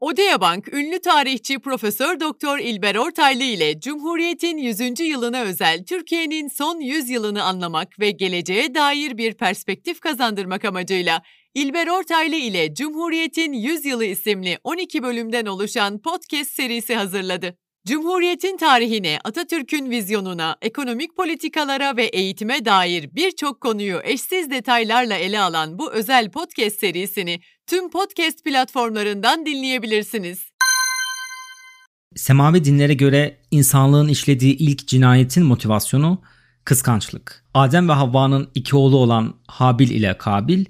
[0.00, 5.00] Odea Bank, ünlü tarihçi Profesör Doktor İlber Ortaylı ile Cumhuriyet'in 100.
[5.00, 11.22] yılına özel Türkiye'nin son 100 yılını anlamak ve geleceğe dair bir perspektif kazandırmak amacıyla
[11.54, 17.56] İlber Ortaylı ile Cumhuriyet'in 100 yılı isimli 12 bölümden oluşan podcast serisi hazırladı.
[17.86, 25.78] Cumhuriyetin tarihine, Atatürk'ün vizyonuna, ekonomik politikalara ve eğitime dair birçok konuyu eşsiz detaylarla ele alan
[25.78, 30.38] bu özel podcast serisini tüm podcast platformlarından dinleyebilirsiniz.
[32.16, 36.22] Semavi dinlere göre insanlığın işlediği ilk cinayetin motivasyonu
[36.64, 37.44] kıskançlık.
[37.54, 40.64] Adem ve Havva'nın iki oğlu olan Habil ile Kabil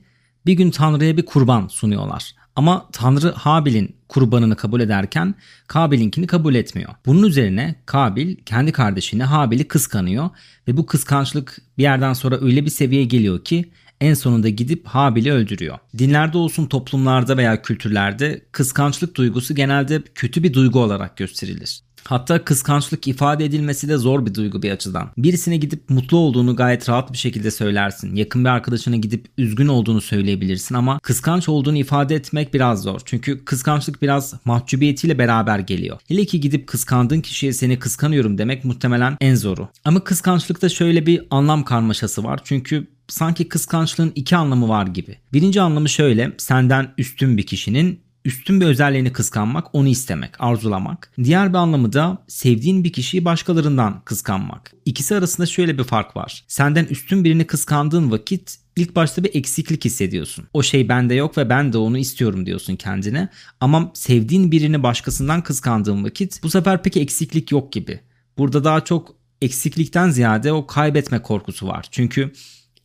[0.46, 2.39] bir gün Tanrı'ya bir kurban sunuyorlar.
[2.56, 5.34] Ama Tanrı Habil'in kurbanını kabul ederken
[5.66, 6.90] Kabil'inkini kabul etmiyor.
[7.06, 10.30] Bunun üzerine Kabil kendi kardeşini Habil'i kıskanıyor
[10.68, 15.32] ve bu kıskançlık bir yerden sonra öyle bir seviyeye geliyor ki en sonunda gidip Habil'i
[15.32, 15.78] öldürüyor.
[15.98, 21.80] Dinlerde olsun toplumlarda veya kültürlerde kıskançlık duygusu genelde kötü bir duygu olarak gösterilir.
[22.04, 25.10] Hatta kıskançlık ifade edilmesi de zor bir duygu bir açıdan.
[25.18, 28.16] Birisine gidip mutlu olduğunu gayet rahat bir şekilde söylersin.
[28.16, 33.00] Yakın bir arkadaşına gidip üzgün olduğunu söyleyebilirsin ama kıskanç olduğunu ifade etmek biraz zor.
[33.04, 36.00] Çünkü kıskançlık biraz mahcubiyetiyle beraber geliyor.
[36.08, 39.68] Hele ki gidip kıskandığın kişiye seni kıskanıyorum demek muhtemelen en zoru.
[39.84, 42.40] Ama kıskançlıkta şöyle bir anlam karmaşası var.
[42.44, 45.18] Çünkü sanki kıskançlığın iki anlamı var gibi.
[45.32, 51.12] Birinci anlamı şöyle senden üstün bir kişinin üstün bir özelliğini kıskanmak, onu istemek, arzulamak.
[51.24, 54.72] Diğer bir anlamı da sevdiğin bir kişiyi başkalarından kıskanmak.
[54.84, 56.44] İkisi arasında şöyle bir fark var.
[56.48, 60.44] Senden üstün birini kıskandığın vakit ilk başta bir eksiklik hissediyorsun.
[60.52, 63.28] O şey bende yok ve ben de onu istiyorum diyorsun kendine.
[63.60, 68.00] Ama sevdiğin birini başkasından kıskandığın vakit bu sefer pek eksiklik yok gibi.
[68.38, 71.86] Burada daha çok eksiklikten ziyade o kaybetme korkusu var.
[71.90, 72.32] Çünkü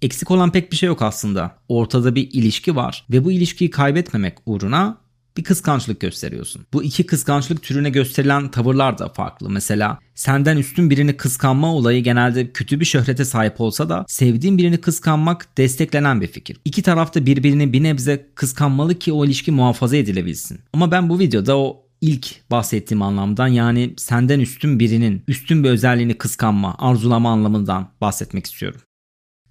[0.02, 1.58] eksik olan pek bir şey yok aslında.
[1.68, 5.05] Ortada bir ilişki var ve bu ilişkiyi kaybetmemek uğruna
[5.38, 6.66] bir kıskançlık gösteriyorsun.
[6.74, 9.50] Bu iki kıskançlık türüne gösterilen tavırlar da farklı.
[9.50, 14.78] Mesela senden üstün birini kıskanma olayı genelde kötü bir şöhrete sahip olsa da sevdiğin birini
[14.78, 16.58] kıskanmak desteklenen bir fikir.
[16.66, 20.60] İki taraf da birbirini bir nebze kıskanmalı ki o ilişki muhafaza edilebilsin.
[20.74, 26.14] Ama ben bu videoda o ilk bahsettiğim anlamdan yani senden üstün birinin üstün bir özelliğini
[26.14, 28.82] kıskanma, arzulama anlamından bahsetmek istiyorum.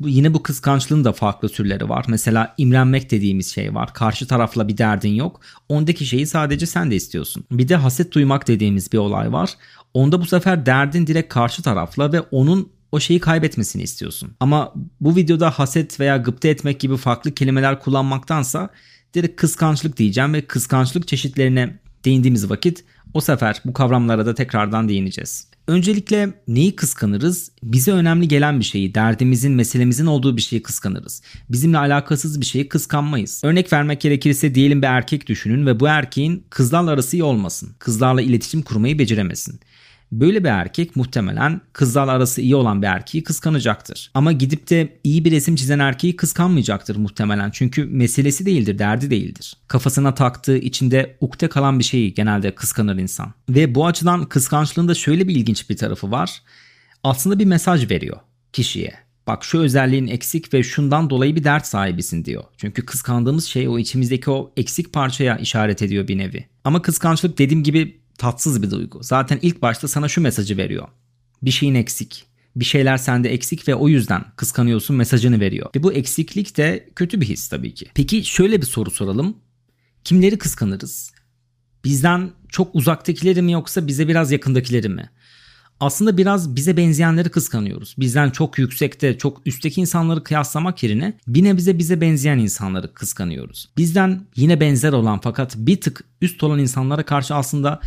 [0.01, 2.05] Bu yine bu kıskançlığın da farklı türleri var.
[2.09, 3.95] Mesela imrenmek dediğimiz şey var.
[3.95, 5.41] Karşı tarafla bir derdin yok.
[5.69, 7.45] Ondaki şeyi sadece sen de istiyorsun.
[7.51, 9.51] Bir de haset duymak dediğimiz bir olay var.
[9.95, 14.33] Onda bu sefer derdin direkt karşı tarafla ve onun o şeyi kaybetmesini istiyorsun.
[14.41, 18.69] Ama bu videoda haset veya gıpta etmek gibi farklı kelimeler kullanmaktansa
[19.15, 22.85] direkt kıskançlık diyeceğim ve kıskançlık çeşitlerine değindiğimiz vakit
[23.15, 25.49] o sefer bu kavramlara da tekrardan değineceğiz.
[25.67, 27.51] Öncelikle neyi kıskanırız?
[27.63, 31.23] Bize önemli gelen bir şeyi, derdimizin, meselemizin olduğu bir şeyi kıskanırız.
[31.51, 33.41] Bizimle alakasız bir şeyi kıskanmayız.
[33.45, 37.75] Örnek vermek gerekirse diyelim bir erkek düşünün ve bu erkeğin kızlarla arası iyi olmasın.
[37.79, 39.61] Kızlarla iletişim kurmayı beceremesin.
[40.21, 44.11] Böyle bir erkek muhtemelen kızlarla arası iyi olan bir erkeği kıskanacaktır.
[44.15, 47.51] Ama gidip de iyi bir resim çizen erkeği kıskanmayacaktır muhtemelen.
[47.51, 49.57] Çünkü meselesi değildir, derdi değildir.
[49.69, 53.35] Kafasına taktığı, içinde ukde kalan bir şeyi genelde kıskanır insan.
[53.49, 56.43] Ve bu açıdan kıskançlığın da şöyle bir ilginç bir tarafı var.
[57.03, 58.17] Aslında bir mesaj veriyor
[58.53, 58.95] kişiye.
[59.27, 62.45] Bak şu özelliğin eksik ve şundan dolayı bir dert sahibisin diyor.
[62.57, 66.47] Çünkü kıskandığımız şey o içimizdeki o eksik parçaya işaret ediyor bir nevi.
[66.65, 69.03] Ama kıskançlık dediğim gibi tatsız bir duygu.
[69.03, 70.89] Zaten ilk başta sana şu mesajı veriyor.
[71.43, 72.27] Bir şeyin eksik.
[72.57, 75.71] Bir şeyler sende eksik ve o yüzden kıskanıyorsun mesajını veriyor.
[75.77, 77.87] Ve bu eksiklik de kötü bir his tabii ki.
[77.95, 79.37] Peki şöyle bir soru soralım.
[80.05, 81.13] Kimleri kıskanırız?
[81.85, 85.11] Bizden çok uzaktakileri mi yoksa bize biraz yakındakileri mi?
[85.81, 87.95] Aslında biraz bize benzeyenleri kıskanıyoruz.
[87.99, 93.69] Bizden çok yüksekte, çok üstteki insanları kıyaslamak yerine bir nebze bize benzeyen insanları kıskanıyoruz.
[93.77, 97.81] Bizden yine benzer olan fakat bir tık üst olan insanlara karşı aslında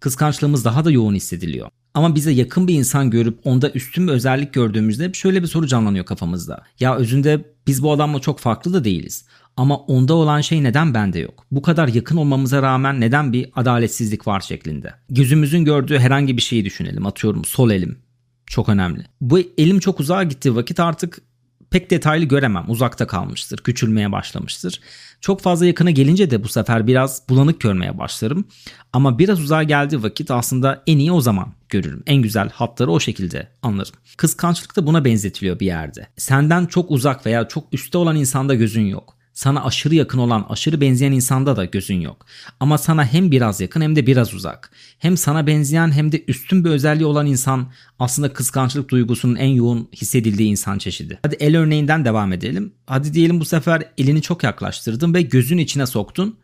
[0.00, 1.68] kıskançlığımız daha da yoğun hissediliyor.
[1.94, 6.04] Ama bize yakın bir insan görüp onda üstün bir özellik gördüğümüzde şöyle bir soru canlanıyor
[6.04, 6.62] kafamızda.
[6.80, 9.24] Ya özünde biz bu adamla çok farklı da değiliz.
[9.56, 11.46] Ama onda olan şey neden bende yok?
[11.50, 14.94] Bu kadar yakın olmamıza rağmen neden bir adaletsizlik var şeklinde?
[15.10, 17.06] Gözümüzün gördüğü herhangi bir şeyi düşünelim.
[17.06, 17.98] Atıyorum sol elim.
[18.46, 19.04] Çok önemli.
[19.20, 21.22] Bu elim çok uzağa gittiği vakit artık
[21.70, 22.64] pek detaylı göremem.
[22.68, 24.80] Uzakta kalmıştır, küçülmeye başlamıştır.
[25.20, 28.44] Çok fazla yakına gelince de bu sefer biraz bulanık görmeye başlarım.
[28.92, 32.02] Ama biraz uzağa geldiği vakit aslında en iyi o zaman görürüm.
[32.06, 33.94] En güzel hatları o şekilde anlarım.
[34.16, 36.06] Kıskançlık da buna benzetiliyor bir yerde.
[36.16, 40.80] Senden çok uzak veya çok üstte olan insanda gözün yok sana aşırı yakın olan, aşırı
[40.80, 42.26] benzeyen insanda da gözün yok.
[42.60, 44.70] Ama sana hem biraz yakın hem de biraz uzak.
[44.98, 49.88] Hem sana benzeyen hem de üstün bir özelliği olan insan aslında kıskançlık duygusunun en yoğun
[49.92, 51.18] hissedildiği insan çeşidi.
[51.22, 52.74] Hadi el örneğinden devam edelim.
[52.86, 56.36] Hadi diyelim bu sefer elini çok yaklaştırdın ve gözün içine soktun.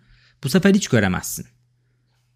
[0.44, 1.46] Bu sefer hiç göremezsin.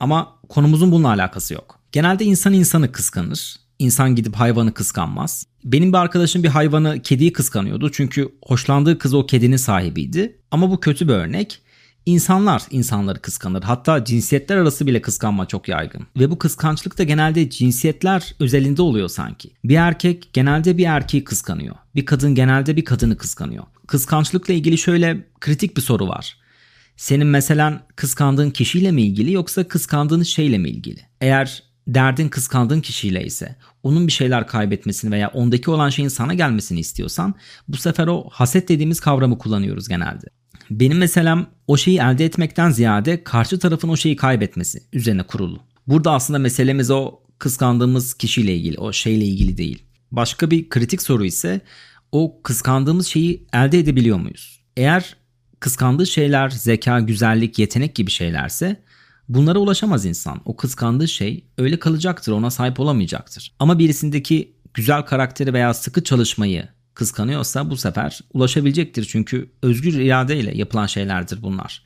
[0.00, 1.80] Ama konumuzun bununla alakası yok.
[1.92, 3.56] Genelde insan insanı kıskanır.
[3.80, 5.46] İnsan gidip hayvanı kıskanmaz.
[5.64, 7.90] Benim bir arkadaşım bir hayvanı, kediyi kıskanıyordu.
[7.92, 10.38] Çünkü hoşlandığı kız o kedinin sahibiydi.
[10.50, 11.62] Ama bu kötü bir örnek.
[12.06, 13.62] İnsanlar insanları kıskanır.
[13.62, 16.06] Hatta cinsiyetler arası bile kıskanma çok yaygın.
[16.16, 19.50] Ve bu kıskançlık da genelde cinsiyetler özelinde oluyor sanki.
[19.64, 21.76] Bir erkek genelde bir erkeği kıskanıyor.
[21.94, 23.64] Bir kadın genelde bir kadını kıskanıyor.
[23.86, 26.36] Kıskançlıkla ilgili şöyle kritik bir soru var.
[26.96, 31.00] Senin mesela kıskandığın kişiyle mi ilgili yoksa kıskandığın şeyle mi ilgili?
[31.20, 36.80] Eğer derdin kıskandığın kişiyle ise onun bir şeyler kaybetmesini veya ondaki olan şeyin sana gelmesini
[36.80, 37.34] istiyorsan
[37.68, 40.26] bu sefer o haset dediğimiz kavramı kullanıyoruz genelde.
[40.70, 45.60] Benim meselem o şeyi elde etmekten ziyade karşı tarafın o şeyi kaybetmesi üzerine kurulu.
[45.86, 49.82] Burada aslında meselemiz o kıskandığımız kişiyle ilgili, o şeyle ilgili değil.
[50.12, 51.60] Başka bir kritik soru ise
[52.12, 54.60] o kıskandığımız şeyi elde edebiliyor muyuz?
[54.76, 55.16] Eğer
[55.60, 58.82] kıskandığı şeyler zeka, güzellik, yetenek gibi şeylerse
[59.34, 60.40] bunlara ulaşamaz insan.
[60.44, 63.52] O kıskandığı şey öyle kalacaktır, ona sahip olamayacaktır.
[63.58, 69.04] Ama birisindeki güzel karakteri veya sıkı çalışmayı kıskanıyorsa bu sefer ulaşabilecektir.
[69.04, 71.82] Çünkü özgür iradeyle yapılan şeylerdir bunlar.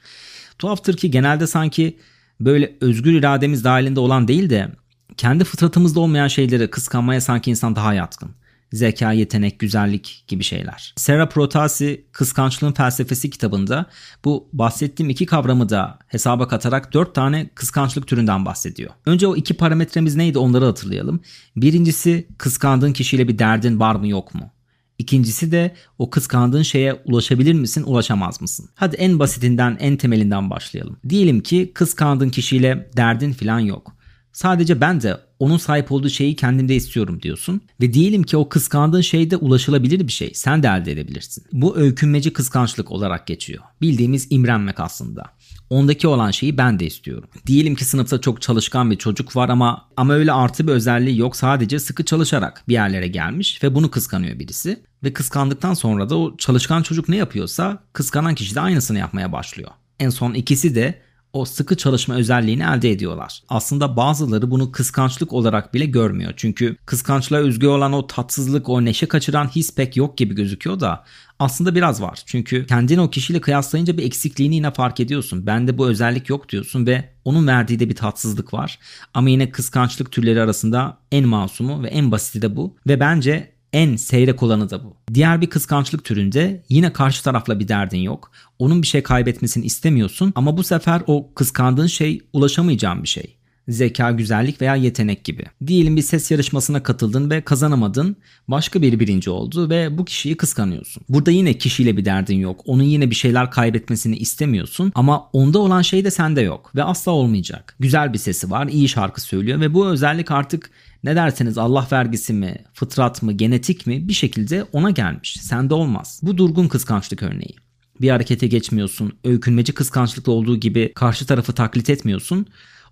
[0.58, 1.98] Tuhaftır ki genelde sanki
[2.40, 4.72] böyle özgür irademiz dahilinde olan değil de
[5.16, 8.30] kendi fıtratımızda olmayan şeyleri kıskanmaya sanki insan daha yatkın.
[8.74, 10.94] Zeka, yetenek, güzellik gibi şeyler.
[10.96, 13.86] Sarah Protasi Kıskançlığın Felsefesi kitabında
[14.24, 18.90] bu bahsettiğim iki kavramı da hesaba katarak dört tane kıskançlık türünden bahsediyor.
[19.06, 21.20] Önce o iki parametremiz neydi onları hatırlayalım.
[21.56, 24.50] Birincisi kıskandığın kişiyle bir derdin var mı yok mu?
[24.98, 28.70] İkincisi de o kıskandığın şeye ulaşabilir misin, ulaşamaz mısın?
[28.74, 30.96] Hadi en basitinden, en temelinden başlayalım.
[31.08, 33.96] Diyelim ki kıskandığın kişiyle derdin falan yok.
[34.32, 37.60] Sadece ben de onun sahip olduğu şeyi kendimde istiyorum diyorsun.
[37.80, 40.30] Ve diyelim ki o kıskandığın şey de ulaşılabilir bir şey.
[40.34, 41.44] Sen de elde edebilirsin.
[41.52, 43.62] Bu öykünmeci kıskançlık olarak geçiyor.
[43.80, 45.24] Bildiğimiz imrenmek aslında.
[45.70, 47.28] Ondaki olan şeyi ben de istiyorum.
[47.46, 51.36] Diyelim ki sınıfta çok çalışkan bir çocuk var ama ama öyle artı bir özelliği yok.
[51.36, 54.82] Sadece sıkı çalışarak bir yerlere gelmiş ve bunu kıskanıyor birisi.
[55.04, 59.70] Ve kıskandıktan sonra da o çalışkan çocuk ne yapıyorsa kıskanan kişi de aynısını yapmaya başlıyor.
[60.00, 61.03] En son ikisi de
[61.34, 63.42] o sıkı çalışma özelliğini elde ediyorlar.
[63.48, 66.32] Aslında bazıları bunu kıskançlık olarak bile görmüyor.
[66.36, 71.04] Çünkü kıskançlığa özgü olan o tatsızlık, o neşe kaçıran his pek yok gibi gözüküyor da
[71.38, 72.22] aslında biraz var.
[72.26, 75.46] Çünkü kendini o kişiyle kıyaslayınca bir eksikliğini yine fark ediyorsun.
[75.46, 78.78] Bende bu özellik yok diyorsun ve onun verdiği de bir tatsızlık var.
[79.14, 82.76] Ama yine kıskançlık türleri arasında en masumu ve en basiti de bu.
[82.86, 84.96] Ve bence en seyrek olanı da bu.
[85.14, 88.30] Diğer bir kıskançlık türünde yine karşı tarafla bir derdin yok.
[88.58, 93.36] Onun bir şey kaybetmesini istemiyorsun ama bu sefer o kıskandığın şey ulaşamayacağın bir şey.
[93.68, 95.44] Zeka, güzellik veya yetenek gibi.
[95.66, 98.16] Diyelim bir ses yarışmasına katıldın ve kazanamadın.
[98.48, 101.02] Başka biri birinci oldu ve bu kişiyi kıskanıyorsun.
[101.08, 102.60] Burada yine kişiyle bir derdin yok.
[102.64, 107.12] Onun yine bir şeyler kaybetmesini istemiyorsun ama onda olan şey de sende yok ve asla
[107.12, 107.76] olmayacak.
[107.80, 110.70] Güzel bir sesi var, iyi şarkı söylüyor ve bu özellik artık
[111.04, 115.36] ne derseniz Allah vergisi mi, fıtrat mı, genetik mi bir şekilde ona gelmiş.
[115.40, 116.20] Sende olmaz.
[116.22, 117.56] Bu durgun kıskançlık örneği.
[118.00, 119.12] Bir harekete geçmiyorsun.
[119.24, 122.46] Öykünmeci kıskançlıkta olduğu gibi karşı tarafı taklit etmiyorsun.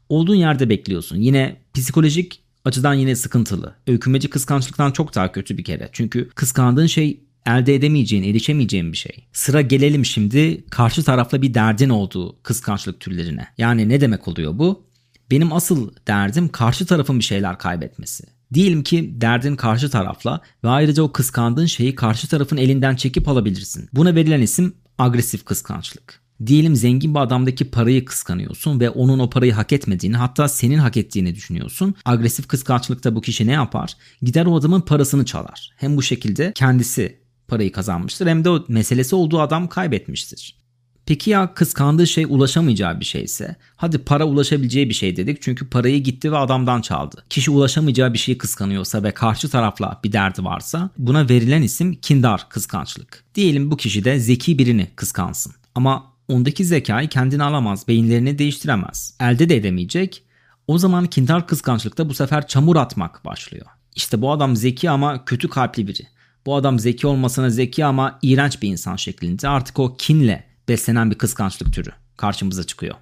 [0.09, 1.17] Olduğun yerde bekliyorsun.
[1.17, 3.75] Yine psikolojik açıdan yine sıkıntılı.
[3.87, 5.89] Öykünmeci kıskançlıktan çok daha kötü bir kere.
[5.93, 9.27] Çünkü kıskandığın şey elde edemeyeceğin, erişemeyeceğin bir şey.
[9.33, 13.47] Sıra gelelim şimdi karşı tarafla bir derdin olduğu kıskançlık türlerine.
[13.59, 14.92] Yani ne demek oluyor bu?
[15.33, 18.25] Benim asıl derdim karşı tarafın bir şeyler kaybetmesi.
[18.55, 23.89] Diyelim ki derdin karşı tarafla ve ayrıca o kıskandığın şeyi karşı tarafın elinden çekip alabilirsin.
[23.93, 26.21] Buna verilen isim agresif kıskançlık.
[26.47, 30.97] Diyelim zengin bir adamdaki parayı kıskanıyorsun ve onun o parayı hak etmediğini hatta senin hak
[30.97, 31.95] ettiğini düşünüyorsun.
[32.05, 33.97] Agresif kıskançlıkta bu kişi ne yapar?
[34.23, 35.71] Gider o adamın parasını çalar.
[35.77, 40.62] Hem bu şekilde kendisi parayı kazanmıştır hem de o meselesi olduğu adam kaybetmiştir.
[41.07, 43.57] Peki ya kıskandığı şey ulaşamayacağı bir şeyse?
[43.77, 47.25] Hadi para ulaşabileceği bir şey dedik çünkü parayı gitti ve adamdan çaldı.
[47.31, 52.49] Kişi ulaşamayacağı bir şeyi kıskanıyorsa ve karşı tarafla bir derdi varsa buna verilen isim kindar
[52.49, 53.25] kıskançlık.
[53.35, 55.53] Diyelim bu kişi de zeki birini kıskansın.
[55.75, 59.17] Ama ondaki zekayı kendine alamaz, beyinlerini değiştiremez.
[59.21, 60.23] Elde de edemeyecek.
[60.67, 63.67] O zaman kindar kıskançlıkta bu sefer çamur atmak başlıyor.
[63.97, 66.07] İşte bu adam zeki ama kötü kalpli biri.
[66.47, 71.19] Bu adam zeki olmasına zeki ama iğrenç bir insan şeklinde artık o kinle beslenen bir
[71.19, 72.95] kıskançlık türü karşımıza çıkıyor.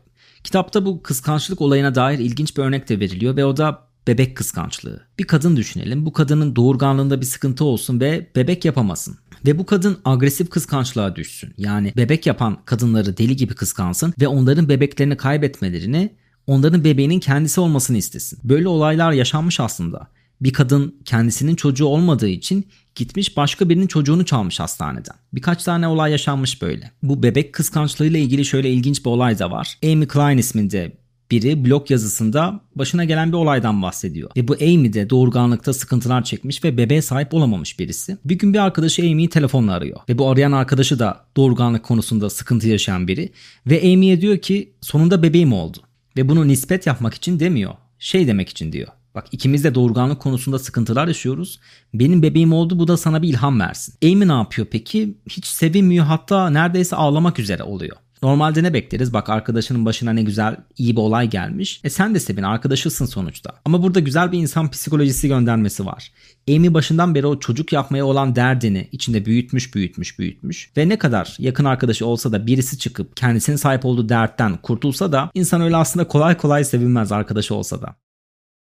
[0.45, 5.01] Kitapta bu kıskançlık olayına dair ilginç bir örnek de veriliyor ve o da bebek kıskançlığı.
[5.19, 6.07] Bir kadın düşünelim.
[6.07, 9.19] Bu kadının doğurganlığında bir sıkıntı olsun ve bebek yapamasın.
[9.47, 11.55] Ve bu kadın agresif kıskançlığa düşsün.
[11.57, 16.15] Yani bebek yapan kadınları deli gibi kıskansın ve onların bebeklerini kaybetmelerini
[16.47, 18.39] onların bebeğinin kendisi olmasını istesin.
[18.45, 20.07] Böyle olaylar yaşanmış aslında.
[20.41, 25.17] Bir kadın kendisinin çocuğu olmadığı için gitmiş başka birinin çocuğunu çalmış hastaneden.
[25.33, 26.91] Birkaç tane olay yaşanmış böyle.
[27.03, 29.79] Bu bebek kıskançlığıyla ilgili şöyle ilginç bir olay da var.
[29.85, 34.31] Amy Klein isminde biri blog yazısında başına gelen bir olaydan bahsediyor.
[34.37, 38.19] Ve bu Amy de doğurganlıkta sıkıntılar çekmiş ve bebeğe sahip olamamış birisi.
[38.25, 40.01] Bir gün bir arkadaşı Amy'yi telefonla arıyor.
[40.09, 43.33] Ve bu arayan arkadaşı da doğurganlık konusunda sıkıntı yaşayan biri.
[43.67, 45.79] Ve Amy'ye diyor ki sonunda bebeğim oldu.
[46.17, 47.75] Ve bunu nispet yapmak için demiyor.
[47.99, 48.89] Şey demek için diyor.
[49.21, 51.61] Bak ikimiz de doğurganlık konusunda sıkıntılar yaşıyoruz.
[51.95, 53.95] Benim bebeğim oldu bu da sana bir ilham versin.
[54.05, 55.19] Amy ne yapıyor peki?
[55.31, 57.97] Hiç sevinmiyor hatta neredeyse ağlamak üzere oluyor.
[58.23, 59.13] Normalde ne bekleriz?
[59.13, 61.81] Bak arkadaşının başına ne güzel iyi bir olay gelmiş.
[61.85, 63.51] E sen de sevin arkadaşısın sonuçta.
[63.65, 66.13] Ama burada güzel bir insan psikolojisi göndermesi var.
[66.49, 70.71] Amy başından beri o çocuk yapmaya olan derdini içinde büyütmüş büyütmüş büyütmüş.
[70.77, 75.31] Ve ne kadar yakın arkadaşı olsa da birisi çıkıp kendisinin sahip olduğu dertten kurtulsa da
[75.35, 77.97] insan öyle aslında kolay kolay sevinmez arkadaşı olsa da.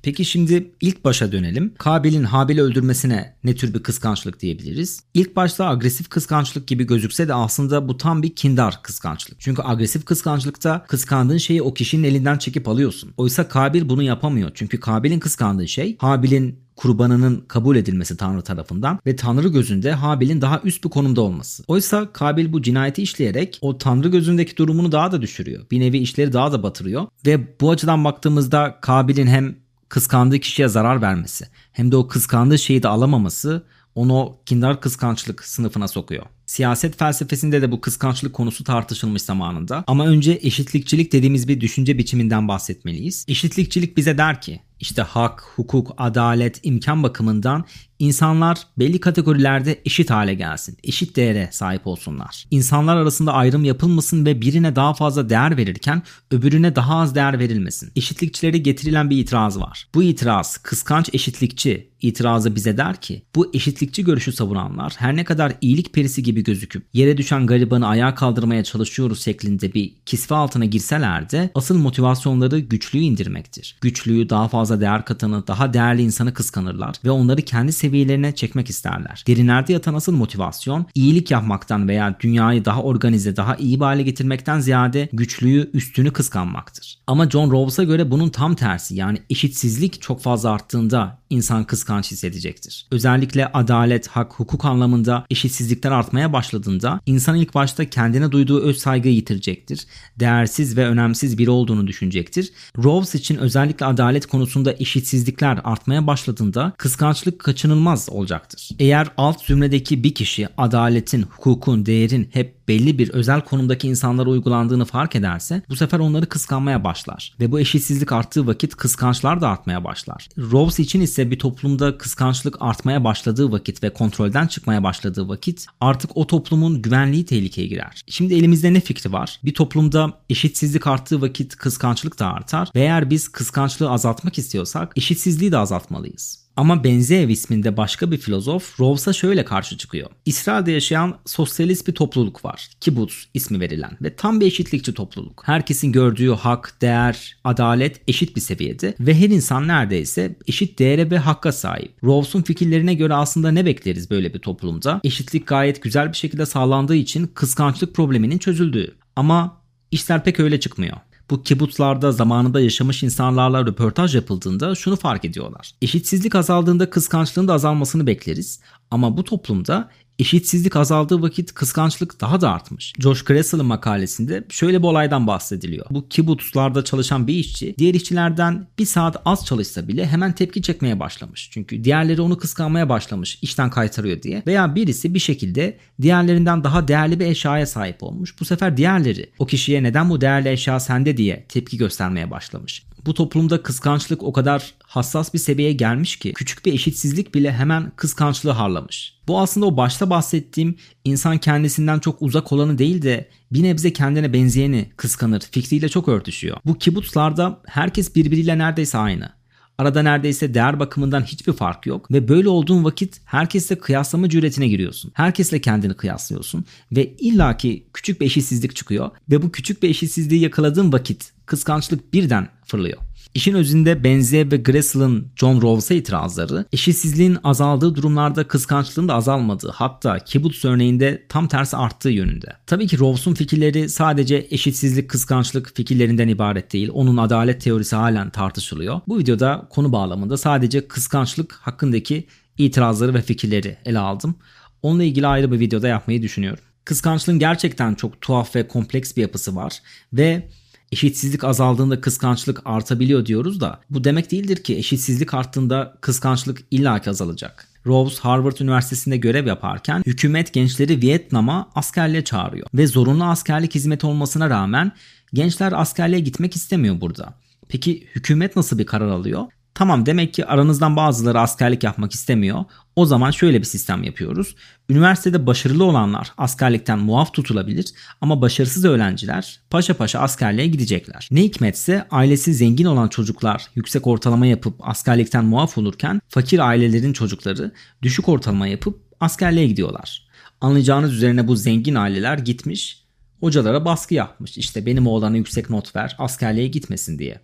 [0.03, 1.75] Peki şimdi ilk başa dönelim.
[1.79, 5.01] Kabil'in Habil'i öldürmesine ne tür bir kıskançlık diyebiliriz?
[5.15, 9.41] İlk başta agresif kıskançlık gibi gözükse de aslında bu tam bir kindar kıskançlık.
[9.41, 13.13] Çünkü agresif kıskançlıkta kıskandığın şeyi o kişinin elinden çekip alıyorsun.
[13.17, 14.51] Oysa Kabil bunu yapamıyor.
[14.55, 20.61] Çünkü Kabil'in kıskandığı şey Habil'in kurbanının kabul edilmesi Tanrı tarafından ve Tanrı gözünde Habil'in daha
[20.65, 21.65] üst bir konumda olması.
[21.69, 25.67] Oysa Kabil bu cinayeti işleyerek o Tanrı gözündeki durumunu daha da düşürüyor.
[25.71, 29.57] Bir nevi işleri daha da batırıyor ve bu açıdan baktığımızda Kabil'in hem
[29.91, 35.89] kıskandığı kişiye zarar vermesi hem de o kıskandığı şeyi de alamaması onu kindar kıskançlık sınıfına
[35.89, 36.27] sokuyor.
[36.47, 39.85] Siyaset felsefesinde de bu kıskançlık konusu tartışılmış zamanında.
[39.87, 43.25] Ama önce eşitlikçilik dediğimiz bir düşünce biçiminden bahsetmeliyiz.
[43.29, 47.65] Eşitlikçilik bize der ki işte hak, hukuk, adalet, imkan bakımından
[48.01, 50.77] insanlar belli kategorilerde eşit hale gelsin.
[50.85, 52.47] Eşit değere sahip olsunlar.
[52.51, 57.93] İnsanlar arasında ayrım yapılmasın ve birine daha fazla değer verirken öbürüne daha az değer verilmesin.
[57.97, 59.89] Eşitlikçilere getirilen bir itiraz var.
[59.95, 65.53] Bu itiraz kıskanç eşitlikçi itirazı bize der ki bu eşitlikçi görüşü savunanlar her ne kadar
[65.61, 71.31] iyilik perisi gibi gözüküp yere düşen garibanı ayağa kaldırmaya çalışıyoruz şeklinde bir kisve altına girseler
[71.31, 73.77] de asıl motivasyonları güçlüğü indirmektir.
[73.81, 79.25] Güçlüğü daha fazla değer katanı, daha değerli insanı kıskanırlar ve onları kendi seviyelerine çekmek isterler.
[79.27, 84.61] Derinlerde yatan asıl motivasyon iyilik yapmaktan veya dünyayı daha organize, daha iyi bir hale getirmekten
[84.61, 86.99] ziyade güçlüğü, üstünü kıskanmaktır.
[87.07, 92.87] Ama John Rawls'a göre bunun tam tersi yani eşitsizlik çok fazla arttığında insan kıskanç hissedecektir.
[92.91, 99.15] Özellikle adalet, hak, hukuk anlamında eşitsizlikler artmaya başladığında insan ilk başta kendine duyduğu öz saygıyı
[99.15, 99.87] yitirecektir.
[100.21, 102.53] Değersiz ve önemsiz biri olduğunu düşünecektir.
[102.85, 108.69] Rawls için özellikle adalet konusunda eşitsizlikler artmaya başladığında kıskançlık kaçınılmaz olacaktır.
[108.79, 114.85] Eğer alt zümredeki bir kişi adaletin, hukukun, değerin hep belli bir özel konumdaki insanlara uygulandığını
[114.85, 117.35] fark ederse bu sefer onları kıskanmaya başlar.
[117.41, 120.29] Ve bu eşitsizlik arttığı vakit kıskançlar da artmaya başlar.
[120.39, 126.17] Rawls için ise bir toplumda kıskançlık artmaya başladığı vakit ve kontrolden çıkmaya başladığı vakit artık
[126.17, 128.03] o toplumun güvenliği tehlikeye girer.
[128.07, 129.41] Şimdi elimizde ne fikri var?
[129.45, 135.53] Bir toplumda eşitsizlik arttığı vakit kıskançlık da artar ve eğer biz kıskançlığı azaltmak istiyorsak eşitsizliği
[135.53, 136.50] de azaltmalıyız.
[136.61, 140.11] Ama Benzeev isminde başka bir filozof Rawls'a şöyle karşı çıkıyor.
[140.27, 142.69] İsrail'de yaşayan sosyalist bir topluluk var.
[142.81, 145.43] Kibbutz ismi verilen ve tam bir eşitlikçi topluluk.
[145.47, 151.19] Herkesin gördüğü hak, değer, adalet eşit bir seviyede ve her insan neredeyse eşit değere ve
[151.19, 151.93] hakka sahip.
[152.05, 155.01] Rawls'un fikirlerine göre aslında ne bekleriz böyle bir toplumda?
[155.05, 158.95] Eşitlik gayet güzel bir şekilde sağlandığı için kıskançlık probleminin çözüldüğü.
[159.17, 160.97] Ama işler pek öyle çıkmıyor
[161.31, 165.75] bu kibutslarda zamanında yaşamış insanlarla röportaj yapıldığında şunu fark ediyorlar.
[165.83, 168.61] Eşitsizlik azaldığında kıskançlığın da azalmasını bekleriz
[168.91, 172.93] ama bu toplumda eşitsizlik azaldığı vakit kıskançlık daha da artmış.
[172.99, 175.87] Josh Gressel'ın makalesinde şöyle bir olaydan bahsediliyor.
[175.91, 181.01] Bu kibutslarda çalışan bir işçi diğer işçilerden bir saat az çalışsa bile hemen tepki çekmeye
[181.01, 181.49] başlamış.
[181.53, 184.43] Çünkü diğerleri onu kıskanmaya başlamış işten kaytarıyor diye.
[184.47, 188.41] Veya birisi bir şekilde diğerlerinden daha değerli bir eşyaya sahip olmuş.
[188.41, 192.83] Bu sefer diğerleri o kişiye neden bu değerli eşya sende diye tepki göstermeye başlamış.
[193.07, 197.93] Bu toplumda kıskançlık o kadar hassas bir seviyeye gelmiş ki küçük bir eşitsizlik bile hemen
[197.97, 199.15] kıskançlığı harlamış.
[199.29, 204.33] Bu aslında o başta bahsettiğim insan kendisinden çok uzak olanı değil de bir nebze kendine
[204.33, 206.57] benzeyeni kıskanır fikriyle çok örtüşüyor.
[206.65, 209.40] Bu kibutslarda herkes birbiriyle neredeyse aynı.
[209.81, 215.13] Arada neredeyse değer bakımından hiçbir fark yok ve böyle olduğun vakit herkesle kıyaslama cüretine giriyorsun.
[215.15, 220.93] Herkesle kendini kıyaslıyorsun ve illaki küçük bir eşitsizlik çıkıyor ve bu küçük bir eşitsizliği yakaladığın
[220.93, 222.99] vakit kıskançlık birden fırlıyor.
[223.35, 230.19] İşin özünde Benze ve Gressel'ın John Rawls'a itirazları eşitsizliğin azaldığı durumlarda kıskançlığın da azalmadığı hatta
[230.19, 232.57] kibbutz örneğinde tam tersi arttığı yönünde.
[232.67, 236.91] Tabii ki Rawls'un fikirleri sadece eşitsizlik kıskançlık fikirlerinden ibaret değil.
[236.93, 239.01] Onun adalet teorisi halen tartışılıyor.
[239.09, 242.27] Bu videoda konu bağlamında sadece kıskançlık hakkındaki
[242.59, 244.35] itirazları ve fikirleri ele aldım.
[244.83, 246.65] Onunla ilgili ayrı bir videoda yapmayı düşünüyorum.
[246.85, 249.79] Kıskançlığın gerçekten çok tuhaf ve kompleks bir yapısı var
[250.13, 250.49] ve
[250.93, 257.69] eşitsizlik azaldığında kıskançlık artabiliyor diyoruz da bu demek değildir ki eşitsizlik arttığında kıskançlık illaki azalacak.
[257.87, 264.51] Rose Harvard Üniversitesi'nde görev yaparken hükümet gençleri Vietnam'a askerliğe çağırıyor ve zorunlu askerlik hizmeti olmasına
[264.51, 264.93] rağmen
[265.35, 267.35] gençler askerliğe gitmek istemiyor burada.
[267.69, 269.47] Peki hükümet nasıl bir karar alıyor?
[269.75, 272.65] Tamam demek ki aranızdan bazıları askerlik yapmak istemiyor.
[272.97, 274.55] O zaman şöyle bir sistem yapıyoruz.
[274.89, 281.29] Üniversitede başarılı olanlar askerlikten muaf tutulabilir ama başarısız öğrenciler paşa paşa askerliğe gidecekler.
[281.31, 287.73] Ne hikmetse ailesi zengin olan çocuklar yüksek ortalama yapıp askerlikten muaf olurken fakir ailelerin çocukları
[288.03, 290.29] düşük ortalama yapıp askerliğe gidiyorlar.
[290.61, 293.05] Anlayacağınız üzerine bu zengin aileler gitmiş
[293.41, 294.59] hocalara baskı yapmış.
[294.59, 297.41] İşte benim oğlana yüksek not ver askerliğe gitmesin diye.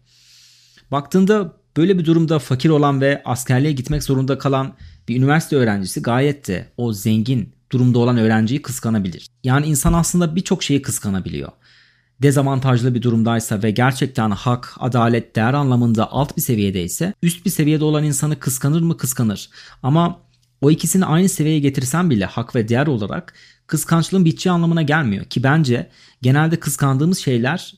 [0.90, 4.74] Baktığında Böyle bir durumda fakir olan ve askerliğe gitmek zorunda kalan
[5.08, 9.26] bir üniversite öğrencisi gayet de o zengin durumda olan öğrenciyi kıskanabilir.
[9.44, 11.52] Yani insan aslında birçok şeyi kıskanabiliyor.
[12.22, 17.84] Dezavantajlı bir durumdaysa ve gerçekten hak, adalet, değer anlamında alt bir seviyedeyse üst bir seviyede
[17.84, 19.50] olan insanı kıskanır mı kıskanır.
[19.82, 20.20] Ama
[20.60, 23.34] o ikisini aynı seviyeye getirsen bile hak ve değer olarak
[23.66, 25.24] kıskançlığın biteceği anlamına gelmiyor.
[25.24, 25.90] Ki bence
[26.22, 27.74] genelde kıskandığımız şeyler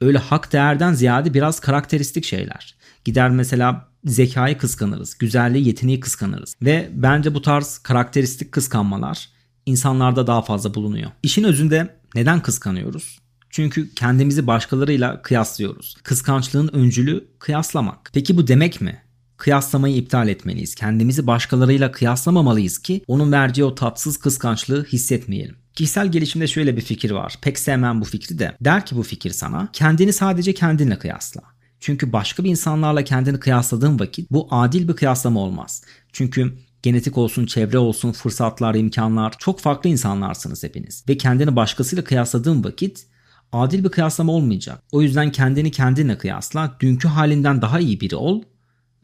[0.00, 2.77] öyle hak değerden ziyade biraz karakteristik şeyler.
[3.08, 6.54] Gider mesela zekayı kıskanırız, güzelliği, yeteneği kıskanırız.
[6.62, 9.28] Ve bence bu tarz karakteristik kıskanmalar
[9.66, 11.10] insanlarda daha fazla bulunuyor.
[11.22, 13.18] İşin özünde neden kıskanıyoruz?
[13.50, 15.96] Çünkü kendimizi başkalarıyla kıyaslıyoruz.
[16.02, 18.10] Kıskançlığın öncülü kıyaslamak.
[18.12, 19.02] Peki bu demek mi?
[19.36, 20.74] Kıyaslamayı iptal etmeliyiz.
[20.74, 25.56] Kendimizi başkalarıyla kıyaslamamalıyız ki onun vereceği o tatsız kıskançlığı hissetmeyelim.
[25.74, 27.38] Kişisel gelişimde şöyle bir fikir var.
[27.42, 28.56] Pek sevmem bu fikri de.
[28.60, 31.42] Der ki bu fikir sana kendini sadece kendinle kıyasla.
[31.80, 35.82] Çünkü başka bir insanlarla kendini kıyasladığın vakit bu adil bir kıyaslama olmaz.
[36.12, 41.04] Çünkü genetik olsun, çevre olsun, fırsatlar, imkanlar çok farklı insanlarsınız hepiniz.
[41.08, 43.06] Ve kendini başkasıyla kıyasladığın vakit
[43.52, 44.82] adil bir kıyaslama olmayacak.
[44.92, 48.42] O yüzden kendini kendine kıyasla, dünkü halinden daha iyi biri ol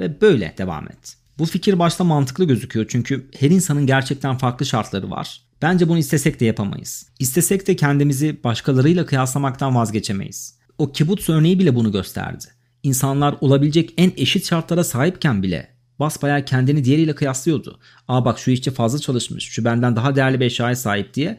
[0.01, 1.17] ve böyle devam et.
[1.39, 5.41] Bu fikir başta mantıklı gözüküyor çünkü her insanın gerçekten farklı şartları var.
[5.63, 7.07] Bence bunu istesek de yapamayız.
[7.19, 10.59] İstesek de kendimizi başkalarıyla kıyaslamaktan vazgeçemeyiz.
[10.79, 12.45] O kibuts örneği bile bunu gösterdi
[12.85, 15.69] insanlar olabilecek en eşit şartlara sahipken bile
[15.99, 17.79] basbayağı kendini diğeriyle kıyaslıyordu.
[18.09, 21.39] Aa bak şu işçi fazla çalışmış, şu benden daha değerli bir eşyaya sahip diye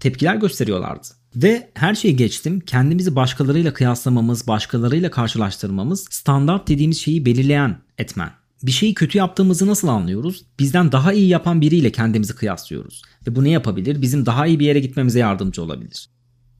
[0.00, 1.08] tepkiler gösteriyorlardı.
[1.36, 8.30] Ve her şeyi geçtim kendimizi başkalarıyla kıyaslamamız, başkalarıyla karşılaştırmamız standart dediğimiz şeyi belirleyen etmen.
[8.62, 10.44] Bir şeyi kötü yaptığımızı nasıl anlıyoruz?
[10.58, 13.02] Bizden daha iyi yapan biriyle kendimizi kıyaslıyoruz.
[13.26, 14.02] Ve bu ne yapabilir?
[14.02, 16.08] Bizim daha iyi bir yere gitmemize yardımcı olabilir.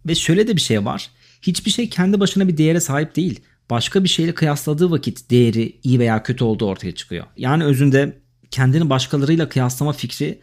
[0.07, 1.11] Ve şöyle de bir şey var.
[1.43, 5.99] Hiçbir şey kendi başına bir değere sahip değil başka bir şeyle kıyasladığı vakit değeri iyi
[5.99, 7.27] veya kötü olduğu ortaya çıkıyor.
[7.37, 8.19] Yani özünde
[8.51, 10.41] kendini başkalarıyla kıyaslama fikri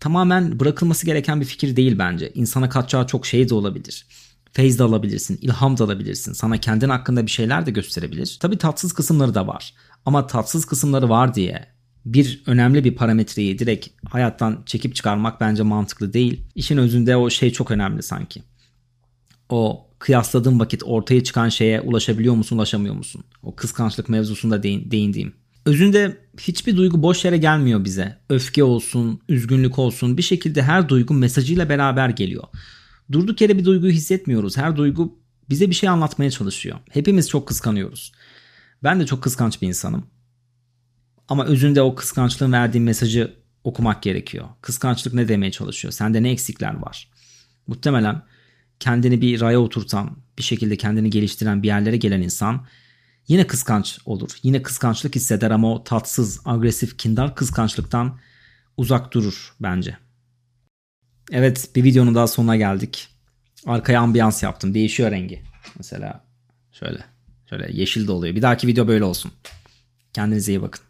[0.00, 2.32] tamamen bırakılması gereken bir fikir değil bence.
[2.34, 4.06] İnsana katacağı çok şey de olabilir.
[4.52, 6.32] Feyz de alabilirsin, ilham da alabilirsin.
[6.32, 8.36] Sana kendin hakkında bir şeyler de gösterebilir.
[8.40, 9.74] Tabii tatsız kısımları da var.
[10.06, 11.66] Ama tatsız kısımları var diye
[12.06, 16.42] bir önemli bir parametreyi direkt hayattan çekip çıkarmak bence mantıklı değil.
[16.54, 18.42] İşin özünde o şey çok önemli sanki.
[19.48, 23.24] O kıyasladığın vakit ortaya çıkan şeye ulaşabiliyor musun, ulaşamıyor musun?
[23.42, 25.34] O kıskançlık mevzusunda değin, değindiğim.
[25.66, 28.18] Özünde hiçbir duygu boş yere gelmiyor bize.
[28.28, 32.44] Öfke olsun, üzgünlük olsun bir şekilde her duygu mesajıyla beraber geliyor.
[33.12, 34.56] Durduk yere bir duyguyu hissetmiyoruz.
[34.56, 35.18] Her duygu
[35.50, 36.78] bize bir şey anlatmaya çalışıyor.
[36.90, 38.12] Hepimiz çok kıskanıyoruz.
[38.82, 40.06] Ben de çok kıskanç bir insanım.
[41.28, 44.46] Ama özünde o kıskançlığın verdiği mesajı okumak gerekiyor.
[44.60, 45.92] Kıskançlık ne demeye çalışıyor?
[45.92, 47.10] Sende ne eksikler var?
[47.66, 48.22] Muhtemelen
[48.80, 52.66] kendini bir raya oturtan, bir şekilde kendini geliştiren bir yerlere gelen insan
[53.28, 54.30] yine kıskanç olur.
[54.42, 58.18] Yine kıskançlık hisseder ama o tatsız, agresif, kindar kıskançlıktan
[58.76, 59.96] uzak durur bence.
[61.32, 63.08] Evet bir videonun daha sonuna geldik.
[63.66, 64.74] Arkaya ambiyans yaptım.
[64.74, 65.42] Değişiyor rengi.
[65.78, 66.24] Mesela
[66.72, 67.04] şöyle.
[67.50, 68.34] Şöyle yeşil de oluyor.
[68.34, 69.32] Bir dahaki video böyle olsun.
[70.12, 70.85] Kendinize iyi bakın.